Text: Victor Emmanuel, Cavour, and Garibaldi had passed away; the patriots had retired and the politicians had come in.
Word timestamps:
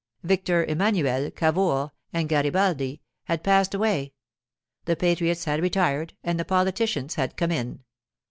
Victor 0.23 0.65
Emmanuel, 0.65 1.29
Cavour, 1.29 1.91
and 2.11 2.27
Garibaldi 2.27 3.03
had 3.25 3.43
passed 3.43 3.75
away; 3.75 4.13
the 4.85 4.95
patriots 4.95 5.45
had 5.45 5.61
retired 5.61 6.15
and 6.23 6.39
the 6.39 6.43
politicians 6.43 7.13
had 7.13 7.37
come 7.37 7.51
in. 7.51 7.83